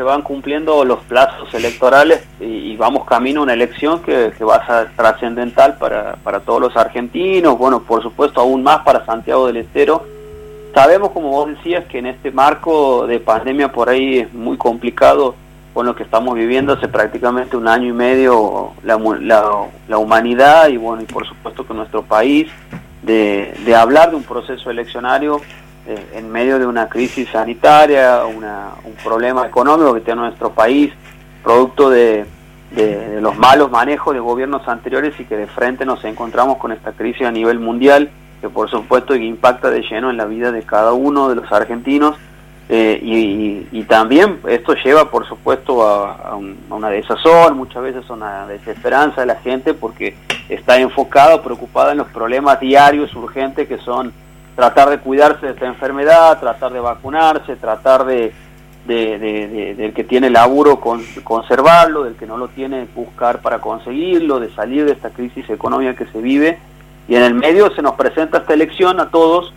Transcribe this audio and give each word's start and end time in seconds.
se 0.00 0.04
van 0.04 0.22
cumpliendo 0.22 0.82
los 0.86 1.00
plazos 1.00 1.52
electorales 1.52 2.22
y, 2.40 2.74
vamos 2.78 3.04
camino 3.04 3.40
a 3.40 3.42
una 3.42 3.52
elección 3.52 4.00
que, 4.00 4.32
va 4.42 4.56
a 4.56 4.66
ser 4.66 4.96
trascendental 4.96 5.76
para, 5.76 6.14
para 6.24 6.40
todos 6.40 6.58
los 6.58 6.74
argentinos, 6.74 7.58
bueno, 7.58 7.82
por 7.82 8.02
supuesto 8.02 8.40
aún 8.40 8.62
más 8.62 8.78
para 8.78 9.04
Santiago 9.04 9.46
del 9.46 9.58
Estero. 9.58 10.06
Sabemos, 10.74 11.10
como 11.10 11.28
vos 11.28 11.50
decías, 11.50 11.84
que 11.84 11.98
en 11.98 12.06
este 12.06 12.30
marco 12.30 13.06
de 13.06 13.20
pandemia 13.20 13.72
por 13.72 13.90
ahí 13.90 14.20
es 14.20 14.32
muy 14.32 14.56
complicado 14.56 15.34
con 15.74 15.84
lo 15.84 15.94
que 15.94 16.04
estamos 16.04 16.34
viviendo 16.34 16.72
hace 16.72 16.88
prácticamente 16.88 17.58
un 17.58 17.68
año 17.68 17.88
y 17.88 17.92
medio 17.92 18.70
la, 18.82 18.98
la, 19.86 19.98
humanidad 19.98 20.70
y 20.70 20.78
bueno, 20.78 21.02
y 21.02 21.04
por 21.04 21.26
supuesto 21.26 21.66
que 21.66 21.74
nuestro 21.74 22.00
país, 22.04 22.50
de, 23.02 23.52
de 23.66 23.74
hablar 23.74 24.08
de 24.08 24.16
un 24.16 24.22
proceso 24.22 24.70
eleccionario 24.70 25.42
eh, 25.90 26.06
en 26.14 26.30
medio 26.30 26.60
de 26.60 26.66
una 26.66 26.88
crisis 26.88 27.28
sanitaria, 27.30 28.22
un 28.24 28.94
problema 29.02 29.44
económico 29.44 29.92
que 29.92 30.00
tiene 30.00 30.20
nuestro 30.20 30.52
país, 30.52 30.92
producto 31.42 31.90
de, 31.90 32.26
los 33.20 33.36
malos 33.36 33.72
manejos 33.72 34.14
de 34.14 34.20
gobiernos 34.20 34.68
anteriores 34.68 35.18
y 35.18 35.24
que 35.24 35.36
de 35.36 35.48
frente 35.48 35.84
nos 35.84 36.04
encontramos 36.04 36.58
con 36.58 36.70
esta 36.70 36.92
crisis 36.92 37.26
a 37.26 37.32
nivel 37.32 37.58
mundial, 37.58 38.08
que 38.40 38.48
por 38.48 38.70
supuesto 38.70 39.16
impacta 39.16 39.68
de 39.70 39.82
lleno 39.82 40.10
en 40.10 40.16
la 40.16 40.26
vida 40.26 40.52
de 40.52 40.62
cada 40.62 40.92
uno 40.92 41.28
de 41.28 41.34
los 41.34 41.50
argentinos. 41.50 42.14
Eh, 42.68 43.66
y, 43.72 43.82
también 43.88 44.38
esto 44.46 44.74
lleva, 44.74 45.10
por 45.10 45.26
supuesto, 45.26 45.84
a, 45.84 46.38
una 46.70 46.88
desazón, 46.88 47.56
muchas 47.56 47.82
veces 47.82 48.08
a 48.08 48.12
una 48.12 48.46
desesperanza 48.46 49.22
de 49.22 49.26
la 49.26 49.34
gente 49.34 49.74
porque 49.74 50.14
está 50.48 50.78
enfocada, 50.78 51.42
preocupada 51.42 51.90
en 51.90 51.98
los 51.98 52.06
problemas 52.10 52.60
diarios, 52.60 53.12
urgentes, 53.16 53.66
que 53.66 53.78
son 53.78 54.12
tratar 54.60 54.90
de 54.90 54.98
cuidarse 54.98 55.46
de 55.46 55.52
esta 55.52 55.66
enfermedad, 55.66 56.38
tratar 56.38 56.70
de 56.70 56.80
vacunarse, 56.80 57.56
tratar 57.56 58.04
de, 58.04 58.30
del 58.84 59.94
que 59.94 60.04
tiene 60.04 60.28
laburo 60.28 60.80
con, 60.80 61.02
conservarlo, 61.24 62.04
del 62.04 62.16
que 62.16 62.26
no 62.26 62.36
lo 62.36 62.48
tiene 62.48 62.86
buscar 62.94 63.40
para 63.40 63.60
conseguirlo, 63.60 64.38
de 64.38 64.50
salir 64.50 64.84
de 64.84 64.92
esta 64.92 65.08
crisis 65.08 65.48
económica 65.48 65.94
que 65.94 66.12
se 66.12 66.20
vive. 66.20 66.58
Y 67.08 67.14
en 67.14 67.22
el 67.22 67.32
medio 67.32 67.74
se 67.74 67.80
nos 67.80 67.94
presenta 67.94 68.36
esta 68.36 68.52
elección 68.52 69.00
a 69.00 69.08
todos 69.08 69.54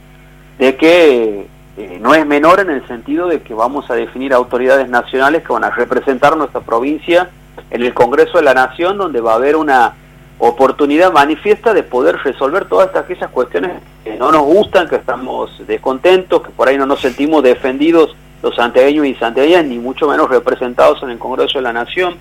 de 0.57 0.77
que 0.77 1.47
eh, 1.75 1.99
no 1.99 2.15
es 2.15 2.25
menor 2.25 2.61
en 2.61 2.69
el 2.69 2.87
sentido 2.87 3.27
de 3.27 3.41
que 3.41 3.53
vamos 3.53 3.91
a 3.91 3.95
definir 3.95 4.33
autoridades 4.33 4.87
nacionales 4.87 5.43
que 5.43 5.51
van 5.51 5.65
a 5.65 5.71
representar 5.71 6.37
nuestra 6.37 6.61
provincia 6.61 7.29
en 7.71 7.81
el 7.81 7.93
Congreso 7.93 8.37
de 8.37 8.45
la 8.45 8.53
Nación, 8.53 8.97
donde 8.97 9.19
va 9.19 9.33
a 9.33 9.35
haber 9.35 9.57
una 9.57 9.95
oportunidad 10.39 11.11
manifiesta 11.11 11.73
de 11.73 11.83
poder 11.83 12.19
resolver 12.23 12.63
todas 12.69 12.95
aquellas 12.95 13.29
cuestiones 13.31 13.73
que 14.03 14.15
no 14.15 14.31
nos 14.31 14.43
gustan, 14.43 14.87
que 14.87 14.97
estamos 14.97 15.51
descontentos, 15.67 16.41
que 16.41 16.49
por 16.49 16.67
ahí 16.67 16.77
no 16.77 16.85
nos 16.85 17.01
sentimos 17.01 17.43
defendidos 17.43 18.15
los 18.41 18.55
santiagueños 18.55 19.05
y 19.05 19.15
santiagueñas, 19.15 19.65
ni 19.65 19.77
mucho 19.77 20.07
menos 20.07 20.29
representados 20.29 21.01
en 21.03 21.11
el 21.11 21.19
Congreso 21.19 21.59
de 21.59 21.63
la 21.63 21.73
Nación. 21.73 22.15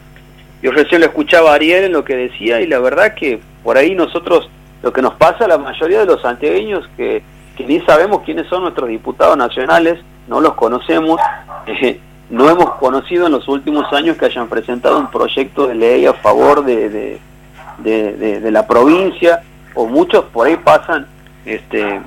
Yo 0.63 0.71
recién 0.71 1.01
lo 1.01 1.07
escuchaba 1.09 1.51
a 1.51 1.55
Ariel 1.55 1.85
en 1.85 1.93
lo 1.93 2.05
que 2.05 2.17
decía 2.17 2.61
y 2.61 2.67
la 2.67 2.79
verdad 2.79 3.15
que 3.15 3.41
por 3.65 3.77
ahí 3.77 3.95
nosotros, 3.95 4.49
lo 4.83 4.93
que 4.93 5.03
nos 5.03 5.15
pasa 5.15 5.45
a 5.45 5.49
la 5.49 5.59
mayoría 5.59 6.01
de 6.01 6.07
los 6.07 6.23
santiagueños, 6.23 6.89
que, 6.97 7.23
que 7.57 7.67
ni 7.67 7.81
sabemos 7.81 8.23
quiénes 8.23 8.47
son 8.47 8.63
nuestros 8.63 8.89
diputados 8.89 9.37
nacionales, 9.37 9.99
no 10.29 10.41
los 10.41 10.55
conocemos, 10.55 11.21
eh, 11.67 11.99
no 12.31 12.49
hemos 12.49 12.75
conocido 12.75 13.27
en 13.27 13.33
los 13.33 13.49
últimos 13.49 13.93
años 13.93 14.17
que 14.17 14.27
hayan 14.27 14.49
presentado 14.49 14.99
un 14.99 15.11
proyecto 15.11 15.67
de 15.67 15.75
ley 15.75 16.07
a 16.07 16.15
favor 16.15 16.65
de 16.65 17.19
de, 17.79 18.51
la 18.51 18.67
provincia, 18.67 19.43
o 19.75 19.87
muchos 19.87 20.25
por 20.27 20.47
ahí 20.47 20.57
pasan 20.57 21.07
este, 21.45 22.01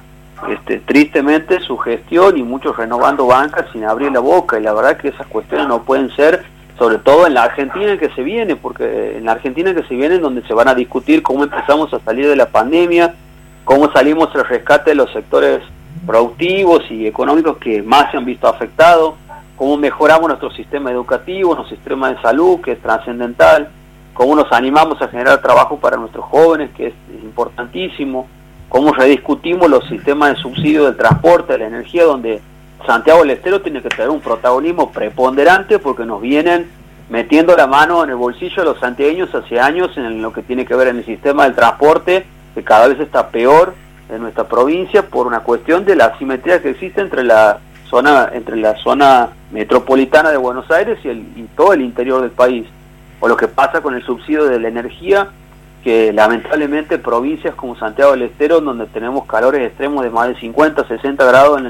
este, 0.50 0.80
tristemente 0.80 1.60
su 1.60 1.78
gestión 1.78 2.38
y 2.38 2.44
muchos 2.44 2.76
renovando 2.78 3.28
bancas 3.28 3.66
sin 3.72 3.84
abrir 3.84 4.12
la 4.12 4.20
boca, 4.20 4.60
y 4.60 4.64
la 4.64 4.74
verdad 4.74 4.98
que 4.98 5.10
esas 5.10 5.28
cuestiones 5.28 5.68
no 5.68 5.84
pueden 5.84 6.10
ser, 6.16 6.44
sobre 6.78 6.98
todo 6.98 7.28
en 7.28 7.34
la 7.34 7.44
Argentina 7.44 7.98
que 7.98 8.10
se 8.10 8.22
viene, 8.22 8.56
porque 8.56 9.18
en 9.18 9.26
la 9.26 9.34
Argentina 9.34 9.74
que 9.74 9.84
se 9.84 9.96
viene 9.96 10.16
es 10.16 10.22
donde 10.22 10.42
se 10.44 10.54
van 10.54 10.68
a 10.68 10.76
discutir 10.76 11.24
cómo 11.24 11.44
empezamos 11.44 11.94
a 11.94 12.00
salir 12.00 12.28
de 12.28 12.36
la 12.36 12.48
pandemia, 12.48 13.14
cómo 13.64 13.92
salimos 13.92 14.30
el 14.36 14.44
rescate 14.46 14.92
de 14.92 14.96
los 14.96 15.12
sectores 15.12 15.62
productivos 16.06 16.84
y 16.90 17.08
económicos 17.08 17.58
que 17.58 17.82
más 17.82 18.12
se 18.12 18.18
han 18.18 18.26
visto 18.26 18.48
afectados, 18.48 19.16
cómo 19.56 19.78
mejoramos 19.78 20.28
nuestro 20.28 20.52
sistema 20.52 20.92
educativo, 20.92 21.56
nuestro 21.56 21.76
sistema 21.76 22.12
de 22.12 22.22
salud, 22.22 22.62
que 22.62 22.74
es 22.74 22.82
trascendental, 22.82 23.70
cómo 24.14 24.36
nos 24.36 24.52
animamos 24.52 25.02
a 25.02 25.08
generar 25.08 25.42
trabajo 25.42 25.78
para 25.78 25.98
nuestros 25.98 26.26
jóvenes, 26.26 26.72
que 26.76 26.88
es, 26.88 26.94
importantísimo, 27.24 28.28
cómo 28.76 28.92
rediscutimos 28.92 29.70
los 29.70 29.88
sistemas 29.88 30.36
de 30.36 30.42
subsidio 30.42 30.84
del 30.84 30.98
transporte, 30.98 31.54
de 31.54 31.60
la 31.60 31.68
energía, 31.68 32.04
donde 32.04 32.42
Santiago 32.86 33.22
del 33.22 33.30
Estero 33.30 33.62
tiene 33.62 33.82
que 33.82 33.88
tener 33.88 34.10
un 34.10 34.20
protagonismo 34.20 34.92
preponderante 34.92 35.80
porque 35.80 36.06
nos 36.06 36.20
vienen 36.20 36.70
metiendo 37.10 37.56
la 37.56 37.68
mano 37.68 38.04
en 38.04 38.10
el 38.10 38.18
bolsillo 38.18 38.58
de 38.58 38.66
los 38.66 38.80
santiagueños 38.82 39.34
hace 39.34 39.62
años 39.62 39.96
en 39.96 40.22
lo 40.22 40.34
que 40.34 40.42
tiene 40.42 40.66
que 40.66 40.76
ver 40.76 40.90
en 40.90 40.98
el 40.98 41.06
sistema 41.06 41.46
del 41.46 41.56
transporte, 41.56 42.26
que 42.54 42.64
cada 42.66 42.90
vez 42.90 43.00
está 43.00 43.30
peor 43.30 43.74
en 44.10 44.22
nuestra 44.22 44.44
provincia 44.44 45.04
por 45.04 45.26
una 45.26 45.40
cuestión 45.40 45.86
de 45.86 45.96
la 45.96 46.08
asimetría 46.08 46.62
que 46.62 46.72
existe 46.72 47.00
entre 47.00 47.24
la 47.24 47.60
zona 47.90 48.30
entre 48.34 48.58
la 48.58 48.76
zona 48.84 49.30
metropolitana 49.54 50.32
de 50.32 50.38
Buenos 50.38 50.70
Aires 50.70 51.00
y, 51.06 51.08
el, 51.08 51.20
y 51.38 51.48
todo 51.56 51.72
el 51.72 51.80
interior 51.80 52.20
del 52.20 52.32
país. 52.32 52.68
O 53.22 53.30
lo 53.30 53.38
que 53.38 53.48
pasa 53.48 53.80
con 53.80 53.96
el 53.96 54.04
subsidio 54.04 54.44
de 54.44 54.60
la 54.60 54.68
energía, 54.68 55.30
que 55.86 56.12
lamentablemente 56.12 56.98
provincias 56.98 57.54
como 57.54 57.78
Santiago 57.78 58.14
del 58.14 58.24
Estero, 58.24 58.60
donde 58.60 58.88
tenemos 58.88 59.28
calores 59.28 59.62
extremos 59.62 60.04
de 60.04 60.10
más 60.10 60.30
de 60.30 60.40
50, 60.40 60.88
60 60.88 61.24
grados 61.24 61.62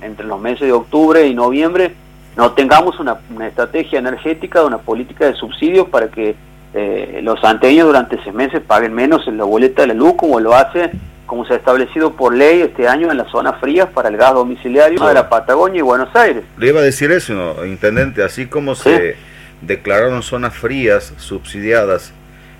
entre 0.00 0.26
los 0.26 0.40
meses 0.40 0.62
de 0.62 0.72
octubre 0.72 1.26
y 1.26 1.34
noviembre, 1.34 1.92
no 2.34 2.52
tengamos 2.52 2.98
una, 2.98 3.18
estrategia 3.46 3.98
energética, 3.98 4.64
una 4.64 4.78
política 4.78 5.26
de 5.26 5.34
subsidios 5.34 5.86
para 5.90 6.08
que 6.08 6.34
eh, 6.72 7.20
los 7.22 7.38
santeños 7.40 7.86
durante 7.86 8.16
ese 8.16 8.32
meses 8.32 8.62
paguen 8.66 8.94
menos 8.94 9.28
en 9.28 9.36
la 9.36 9.44
boleta 9.44 9.82
de 9.82 9.88
la 9.88 9.94
luz, 9.94 10.14
como 10.16 10.40
lo 10.40 10.54
hace, 10.54 10.90
como 11.26 11.44
se 11.44 11.52
ha 11.52 11.56
establecido 11.56 12.12
por 12.12 12.34
ley 12.34 12.62
este 12.62 12.88
año 12.88 13.10
en 13.10 13.18
las 13.18 13.30
zonas 13.30 13.60
frías 13.60 13.86
para 13.92 14.08
el 14.08 14.16
gas 14.16 14.32
domiciliario 14.32 15.06
de 15.06 15.12
la 15.12 15.28
Patagonia 15.28 15.80
y 15.80 15.82
Buenos 15.82 16.08
Aires. 16.16 16.42
Le 16.56 16.68
iba 16.68 16.80
a 16.80 16.84
decir 16.84 17.12
eso, 17.12 17.66
intendente, 17.66 18.22
así 18.22 18.46
como 18.46 18.74
se 18.74 19.16
declararon 19.60 20.22
zonas 20.22 20.54
frías 20.54 21.12
subsidiadas 21.18 22.14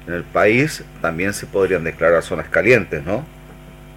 en 0.06 0.14
el 0.14 0.24
país, 0.24 0.84
también 1.00 1.32
se 1.32 1.46
podrían 1.46 1.84
declarar 1.84 2.22
zonas 2.22 2.48
calientes, 2.48 3.04
¿no? 3.04 3.24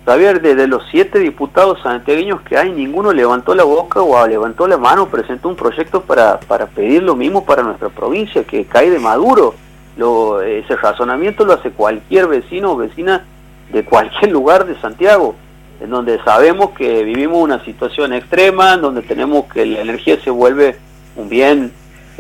Javier, 0.06 0.42
de, 0.42 0.68
los 0.68 0.84
siete 0.90 1.20
diputados 1.20 1.84
santiagueños 1.84 2.42
que 2.42 2.58
hay, 2.58 2.72
ninguno 2.72 3.14
levantó 3.14 3.54
la 3.54 3.64
boca 3.64 4.02
o 4.02 4.28
levantó 4.28 4.68
la 4.68 4.78
mano, 4.78 5.08
presentó 5.08 5.50
un 5.50 5.56
proyecto 5.56 6.02
para, 6.02 6.40
para 6.40 6.66
pedir 6.66 7.04
lo 7.04 7.16
mismo 7.16 7.46
para 7.46 7.62
nuestra 7.62 7.90
provincia, 7.90 8.44
que 8.44 8.66
cae 8.66 8.90
de 8.90 8.98
Maduro. 8.98 9.54
Lo, 9.98 10.42
ese 10.42 10.76
razonamiento 10.78 11.46
lo 11.46 11.54
hace 11.54 11.70
cualquier 11.70 12.28
vecino 12.28 12.72
o 12.72 12.78
vecina 12.78 13.26
de 13.72 13.84
cualquier 13.84 14.32
lugar 14.32 14.66
de 14.66 14.80
Santiago, 14.80 15.36
en 15.80 15.92
donde 15.92 16.20
sabemos 16.24 16.72
que 16.72 17.04
vivimos 17.04 17.44
una 17.44 17.64
situación 17.64 18.14
extrema, 18.14 18.74
en 18.74 18.82
donde 18.82 19.04
tenemos 19.04 19.46
que 19.46 19.64
la 19.66 19.82
energía 19.82 20.20
se 20.24 20.32
vuelve 20.32 20.78
un 21.18 21.30
bien 21.30 21.72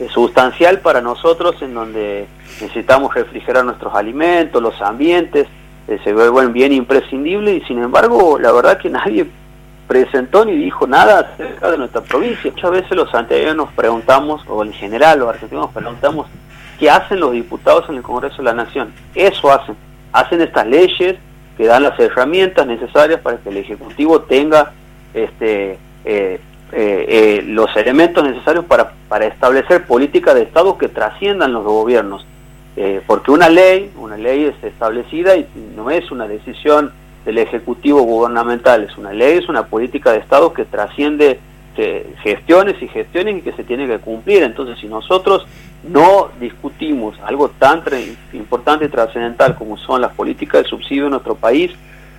sustancial 0.07 0.79
para 0.79 1.01
nosotros 1.01 1.61
en 1.61 1.73
donde 1.73 2.27
necesitamos 2.61 3.13
refrigerar 3.13 3.65
nuestros 3.65 3.93
alimentos, 3.93 4.61
los 4.61 4.81
ambientes, 4.81 5.47
eh, 5.87 5.99
se 6.03 6.13
vuelven 6.13 6.53
bien 6.53 6.71
imprescindible 6.71 7.55
y 7.55 7.61
sin 7.61 7.81
embargo 7.81 8.39
la 8.39 8.51
verdad 8.51 8.77
que 8.77 8.89
nadie 8.89 9.27
presentó 9.87 10.45
ni 10.45 10.55
dijo 10.55 10.85
nada 10.85 11.19
acerca 11.19 11.71
de 11.71 11.77
nuestra 11.79 12.01
provincia. 12.01 12.51
Muchas 12.51 12.71
veces 12.71 12.91
los 12.91 13.09
santiagueños 13.09 13.55
nos 13.55 13.73
preguntamos, 13.73 14.43
o 14.47 14.63
en 14.63 14.71
general 14.71 15.19
los 15.19 15.29
argentinos 15.29 15.65
nos 15.65 15.73
preguntamos, 15.73 16.27
¿qué 16.79 16.91
hacen 16.91 17.19
los 17.19 17.31
diputados 17.31 17.89
en 17.89 17.95
el 17.95 18.03
Congreso 18.03 18.37
de 18.37 18.43
la 18.43 18.53
Nación? 18.53 18.93
Eso 19.15 19.51
hacen, 19.51 19.75
hacen 20.13 20.41
estas 20.41 20.67
leyes 20.67 21.15
que 21.57 21.65
dan 21.65 21.83
las 21.83 21.99
herramientas 21.99 22.67
necesarias 22.67 23.19
para 23.21 23.37
que 23.37 23.49
el 23.49 23.57
Ejecutivo 23.57 24.21
tenga 24.21 24.73
este, 25.15 25.79
eh, 26.05 26.39
eh, 26.71 27.05
eh, 27.09 27.41
los 27.45 27.75
elementos 27.75 28.23
necesarios 28.23 28.63
para, 28.65 28.93
para 29.07 29.25
establecer 29.25 29.85
políticas 29.85 30.35
de 30.35 30.43
Estado 30.43 30.77
que 30.77 30.87
trasciendan 30.87 31.51
los 31.51 31.63
gobiernos. 31.63 32.25
Eh, 32.75 33.01
porque 33.07 33.31
una 33.31 33.49
ley, 33.49 33.91
una 33.97 34.17
ley 34.17 34.45
es 34.45 34.63
establecida 34.63 35.35
y 35.35 35.47
no 35.75 35.89
es 35.89 36.11
una 36.11 36.27
decisión 36.27 36.91
del 37.25 37.39
Ejecutivo 37.39 38.01
gubernamental, 38.03 38.83
es 38.83 38.97
una 38.97 39.11
ley, 39.11 39.39
es 39.39 39.49
una 39.49 39.65
política 39.65 40.11
de 40.11 40.19
Estado 40.19 40.53
que 40.53 40.65
trasciende 40.65 41.39
gestiones 42.23 42.75
y 42.81 42.89
gestiones 42.89 43.37
y 43.37 43.41
que 43.41 43.53
se 43.53 43.63
tiene 43.63 43.87
que 43.87 43.99
cumplir. 43.99 44.43
Entonces, 44.43 44.77
si 44.79 44.87
nosotros 44.87 45.47
no 45.83 46.29
discutimos 46.37 47.17
algo 47.23 47.49
tan 47.57 47.81
importante 48.33 48.83
y 48.83 48.89
trascendental 48.89 49.55
como 49.55 49.77
son 49.77 50.01
las 50.01 50.13
políticas 50.13 50.63
de 50.63 50.69
subsidio 50.69 51.05
en 51.05 51.11
nuestro 51.11 51.35
país, 51.35 51.71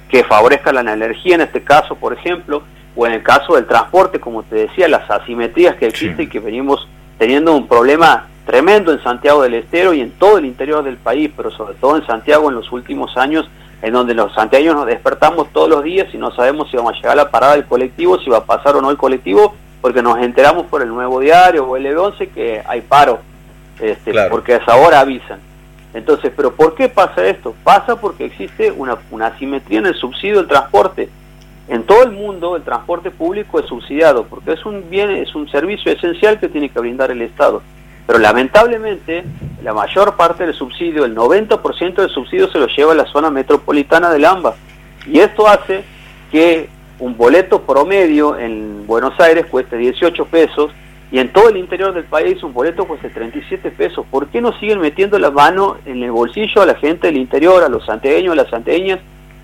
que 0.08 0.24
favorezcan 0.24 0.76
la 0.76 0.92
energía 0.94 1.34
en 1.34 1.42
este 1.42 1.62
caso, 1.62 1.94
por 1.94 2.14
ejemplo, 2.14 2.62
o 3.00 3.06
en 3.06 3.14
el 3.14 3.22
caso 3.22 3.54
del 3.54 3.64
transporte, 3.64 4.20
como 4.20 4.42
te 4.42 4.56
decía, 4.56 4.86
las 4.86 5.10
asimetrías 5.10 5.74
que 5.76 5.86
existen 5.86 6.26
y 6.26 6.28
que 6.28 6.38
venimos 6.38 6.86
teniendo 7.16 7.56
un 7.56 7.66
problema 7.66 8.26
tremendo 8.44 8.92
en 8.92 9.02
Santiago 9.02 9.40
del 9.42 9.54
Estero 9.54 9.94
y 9.94 10.02
en 10.02 10.10
todo 10.10 10.36
el 10.36 10.44
interior 10.44 10.84
del 10.84 10.98
país, 10.98 11.30
pero 11.34 11.50
sobre 11.50 11.72
todo 11.76 11.96
en 11.96 12.06
Santiago 12.06 12.50
en 12.50 12.56
los 12.56 12.70
últimos 12.72 13.16
años, 13.16 13.48
en 13.80 13.94
donde 13.94 14.12
los 14.12 14.34
santiagueños 14.34 14.74
nos 14.74 14.84
despertamos 14.84 15.50
todos 15.50 15.70
los 15.70 15.82
días 15.82 16.08
y 16.12 16.18
no 16.18 16.30
sabemos 16.32 16.70
si 16.70 16.76
vamos 16.76 16.92
a 16.92 16.96
llegar 16.96 17.12
a 17.12 17.14
la 17.14 17.30
parada 17.30 17.54
del 17.54 17.64
colectivo, 17.64 18.18
si 18.18 18.28
va 18.28 18.36
a 18.36 18.44
pasar 18.44 18.76
o 18.76 18.82
no 18.82 18.90
el 18.90 18.98
colectivo, 18.98 19.54
porque 19.80 20.02
nos 20.02 20.18
enteramos 20.18 20.66
por 20.66 20.82
el 20.82 20.88
nuevo 20.88 21.20
diario 21.20 21.64
o 21.64 21.78
el 21.78 21.86
E11 21.86 22.28
que 22.34 22.62
hay 22.68 22.82
paro, 22.82 23.20
este, 23.80 24.12
porque 24.28 24.52
a 24.52 24.56
esa 24.58 24.76
hora 24.76 25.00
avisan. 25.00 25.40
Entonces, 25.94 26.30
¿pero 26.36 26.52
por 26.52 26.74
qué 26.74 26.90
pasa 26.90 27.24
esto? 27.24 27.54
Pasa 27.64 27.96
porque 27.96 28.26
existe 28.26 28.70
una, 28.70 28.98
una 29.10 29.28
asimetría 29.28 29.78
en 29.78 29.86
el 29.86 29.94
subsidio 29.94 30.36
del 30.36 30.48
transporte. 30.48 31.08
En 31.70 31.84
todo 31.84 32.02
el 32.02 32.10
mundo 32.10 32.56
el 32.56 32.64
transporte 32.64 33.12
público 33.12 33.60
es 33.60 33.66
subsidiado 33.66 34.24
porque 34.24 34.54
es 34.54 34.66
un 34.66 34.90
bien, 34.90 35.12
es 35.12 35.36
un 35.36 35.48
servicio 35.48 35.92
esencial 35.92 36.40
que 36.40 36.48
tiene 36.48 36.68
que 36.68 36.80
brindar 36.80 37.12
el 37.12 37.22
Estado. 37.22 37.62
Pero 38.08 38.18
lamentablemente 38.18 39.22
la 39.62 39.72
mayor 39.72 40.16
parte 40.16 40.44
del 40.44 40.52
subsidio, 40.52 41.04
el 41.04 41.14
90% 41.14 41.94
del 41.94 42.10
subsidio 42.10 42.50
se 42.50 42.58
lo 42.58 42.66
lleva 42.66 42.90
a 42.90 42.96
la 42.96 43.06
zona 43.06 43.30
metropolitana 43.30 44.10
del 44.10 44.24
AMBA. 44.24 44.56
Y 45.06 45.20
esto 45.20 45.46
hace 45.46 45.84
que 46.32 46.68
un 46.98 47.16
boleto 47.16 47.62
promedio 47.62 48.36
en 48.36 48.84
Buenos 48.88 49.18
Aires 49.20 49.46
cueste 49.46 49.76
18 49.76 50.24
pesos 50.24 50.72
y 51.12 51.20
en 51.20 51.32
todo 51.32 51.50
el 51.50 51.56
interior 51.56 51.94
del 51.94 52.02
país 52.02 52.42
un 52.42 52.52
boleto 52.52 52.84
cueste 52.84 53.10
37 53.10 53.70
pesos. 53.70 54.04
¿Por 54.10 54.26
qué 54.26 54.40
no 54.40 54.58
siguen 54.58 54.80
metiendo 54.80 55.20
la 55.20 55.30
mano 55.30 55.76
en 55.86 56.02
el 56.02 56.10
bolsillo 56.10 56.62
a 56.62 56.66
la 56.66 56.74
gente 56.74 57.06
del 57.06 57.16
interior, 57.16 57.62
a 57.62 57.68
los 57.68 57.86
santeños, 57.86 58.32
a 58.32 58.36
las 58.42 58.50
santeñas, 58.50 58.98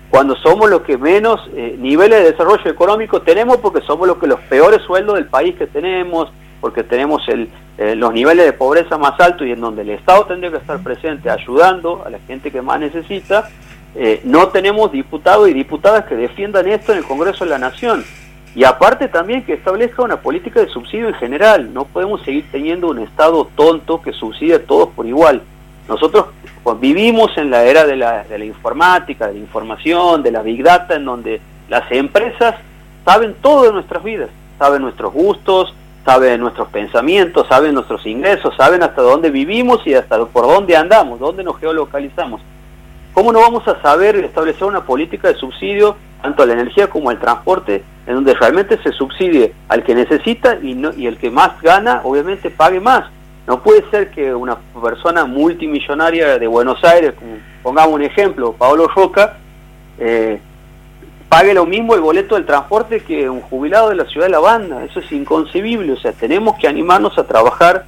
cuando 0.09 0.35
somos 0.37 0.69
los 0.69 0.81
que 0.81 0.97
menos 0.97 1.41
eh, 1.55 1.75
niveles 1.77 2.23
de 2.23 2.31
desarrollo 2.31 2.69
económico 2.69 3.21
tenemos 3.21 3.57
porque 3.57 3.81
somos 3.81 4.07
los 4.07 4.17
que 4.17 4.27
los 4.27 4.39
peores 4.41 4.81
sueldos 4.83 5.15
del 5.15 5.25
país 5.25 5.55
que 5.55 5.67
tenemos, 5.67 6.31
porque 6.61 6.83
tenemos 6.83 7.27
el, 7.27 7.49
eh, 7.77 7.95
los 7.95 8.13
niveles 8.13 8.45
de 8.45 8.53
pobreza 8.53 8.97
más 8.97 9.19
altos 9.19 9.45
y 9.45 9.51
en 9.51 9.61
donde 9.61 9.81
el 9.81 9.89
Estado 9.89 10.25
tendría 10.25 10.51
que 10.51 10.57
estar 10.57 10.81
presente 10.81 11.29
ayudando 11.29 12.03
a 12.05 12.09
la 12.09 12.19
gente 12.19 12.51
que 12.51 12.61
más 12.61 12.79
necesita, 12.79 13.49
eh, 13.95 14.21
no 14.23 14.47
tenemos 14.49 14.91
diputados 14.91 15.49
y 15.49 15.53
diputadas 15.53 16.05
que 16.05 16.15
defiendan 16.15 16.67
esto 16.67 16.93
en 16.93 16.99
el 16.99 17.03
Congreso 17.03 17.43
de 17.43 17.51
la 17.51 17.59
Nación. 17.59 18.03
Y 18.55 18.63
aparte 18.63 19.07
también 19.07 19.45
que 19.45 19.53
establezca 19.53 20.01
una 20.01 20.21
política 20.21 20.61
de 20.61 20.69
subsidio 20.69 21.09
en 21.09 21.13
general. 21.15 21.73
No 21.73 21.85
podemos 21.85 22.23
seguir 22.23 22.45
teniendo 22.51 22.89
un 22.89 22.99
Estado 22.99 23.47
tonto 23.55 24.01
que 24.01 24.13
subsidia 24.13 24.55
a 24.55 24.59
todos 24.59 24.89
por 24.89 25.05
igual. 25.05 25.43
Nosotros 25.87 26.25
pues, 26.63 26.79
vivimos 26.79 27.37
en 27.37 27.49
la 27.49 27.63
era 27.63 27.85
de 27.85 27.95
la, 27.95 28.23
de 28.23 28.37
la 28.37 28.45
informática, 28.45 29.27
de 29.27 29.33
la 29.33 29.39
información, 29.39 30.23
de 30.23 30.31
la 30.31 30.41
big 30.41 30.63
data, 30.63 30.95
en 30.95 31.05
donde 31.05 31.41
las 31.69 31.91
empresas 31.91 32.55
saben 33.05 33.35
todo 33.41 33.63
de 33.63 33.73
nuestras 33.73 34.03
vidas, 34.03 34.29
saben 34.59 34.81
nuestros 34.81 35.13
gustos, 35.13 35.73
saben 36.05 36.39
nuestros 36.39 36.69
pensamientos, 36.69 37.47
saben 37.47 37.73
nuestros 37.73 38.05
ingresos, 38.05 38.55
saben 38.55 38.81
hasta 38.83 39.01
dónde 39.01 39.29
vivimos 39.29 39.85
y 39.85 39.93
hasta 39.93 40.25
por 40.25 40.45
dónde 40.45 40.75
andamos, 40.75 41.19
dónde 41.19 41.43
nos 41.43 41.59
geolocalizamos. 41.59 42.41
¿Cómo 43.13 43.33
no 43.33 43.41
vamos 43.41 43.67
a 43.67 43.81
saber 43.81 44.15
establecer 44.17 44.63
una 44.65 44.85
política 44.85 45.27
de 45.27 45.35
subsidio 45.35 45.97
tanto 46.21 46.43
a 46.43 46.45
la 46.45 46.53
energía 46.53 46.89
como 46.89 47.09
al 47.09 47.19
transporte, 47.19 47.83
en 48.05 48.15
donde 48.15 48.33
realmente 48.35 48.81
se 48.83 48.91
subsidie 48.91 49.53
al 49.67 49.83
que 49.83 49.95
necesita 49.95 50.57
y, 50.61 50.75
no, 50.75 50.93
y 50.93 51.07
el 51.07 51.17
que 51.17 51.29
más 51.29 51.61
gana, 51.61 52.01
obviamente, 52.03 52.49
pague 52.49 52.79
más? 52.79 53.05
No 53.47 53.63
puede 53.63 53.89
ser 53.89 54.11
que 54.11 54.35
una 54.35 54.57
persona 54.83 55.25
multimillonaria 55.25 56.37
de 56.37 56.47
Buenos 56.47 56.83
Aires, 56.83 57.13
como 57.17 57.37
pongamos 57.63 57.95
un 57.95 58.03
ejemplo, 58.03 58.51
Pablo 58.51 58.89
Roca, 58.89 59.37
eh, 59.97 60.41
pague 61.29 61.53
lo 61.53 61.65
mismo 61.65 61.95
el 61.95 62.01
boleto 62.01 62.35
del 62.35 62.45
transporte 62.45 62.99
que 62.99 63.29
un 63.29 63.39
jubilado 63.39 63.87
de 63.87 63.95
la 63.95 64.05
ciudad 64.05 64.27
de 64.27 64.31
La 64.31 64.39
Banda. 64.39 64.83
Eso 64.83 64.99
es 64.99 65.09
inconcebible. 65.13 65.93
O 65.93 65.97
sea, 65.97 66.11
tenemos 66.11 66.57
que 66.57 66.67
animarnos 66.67 67.17
a 67.17 67.23
trabajar 67.25 67.85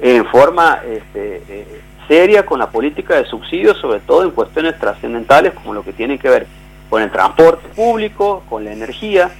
en 0.00 0.24
forma 0.24 0.80
este, 0.86 1.42
eh, 1.48 1.80
seria 2.08 2.46
con 2.46 2.58
la 2.58 2.70
política 2.70 3.16
de 3.16 3.26
subsidios, 3.26 3.76
sobre 3.76 4.00
todo 4.00 4.22
en 4.22 4.30
cuestiones 4.30 4.78
trascendentales 4.78 5.52
como 5.52 5.74
lo 5.74 5.84
que 5.84 5.92
tiene 5.92 6.18
que 6.18 6.30
ver 6.30 6.46
con 6.88 7.02
el 7.02 7.10
transporte 7.10 7.68
público, 7.76 8.42
con 8.48 8.64
la 8.64 8.72
energía, 8.72 9.30